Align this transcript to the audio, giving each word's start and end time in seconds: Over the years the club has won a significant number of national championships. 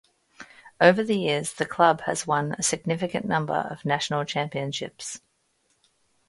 Over 0.79 1.03
the 1.03 1.15
years 1.15 1.53
the 1.53 1.63
club 1.67 2.01
has 2.07 2.25
won 2.25 2.53
a 2.53 2.63
significant 2.63 3.23
number 3.27 3.53
of 3.69 3.85
national 3.85 4.25
championships. 4.25 5.21